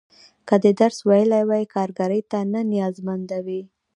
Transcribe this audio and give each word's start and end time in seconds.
که 0.47 0.55
دې 0.63 0.71
درس 0.79 0.99
ویلی 1.07 1.43
وای، 1.49 1.63
کارګرۍ 1.75 2.21
ته 2.31 2.39
نه 2.53 2.61
نیازمنده 2.71 3.37
وې. 3.45 3.61